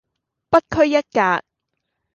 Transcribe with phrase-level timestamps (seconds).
[0.49, 1.43] 不拘一格